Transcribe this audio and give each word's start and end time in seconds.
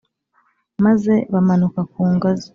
maze 0.83 1.13
bamanuka 1.33 1.79
ku 1.91 2.01
ngazi. 2.13 2.47